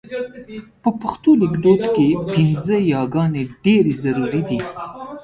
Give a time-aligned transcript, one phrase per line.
[0.81, 4.59] په پښتو لیکدود کې پينځه یې ګانې ډېرې ضرور دي.